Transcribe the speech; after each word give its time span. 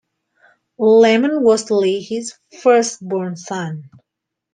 Laman 0.79 1.43
was 1.43 1.65
Lehi's 1.69 2.39
first-born 2.59 3.35
son. 3.35 3.87